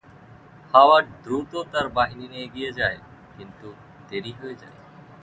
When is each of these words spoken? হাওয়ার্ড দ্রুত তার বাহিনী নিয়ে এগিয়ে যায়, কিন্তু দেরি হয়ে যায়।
হাওয়ার্ড 0.73 1.07
দ্রুত 1.23 1.51
তার 1.73 1.87
বাহিনী 1.97 2.25
নিয়ে 2.27 2.45
এগিয়ে 2.47 2.71
যায়, 2.79 2.99
কিন্তু 3.37 3.67
দেরি 4.09 4.31
হয়ে 4.39 4.55
যায়। 4.61 4.77